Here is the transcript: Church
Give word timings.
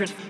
Church 0.00 0.29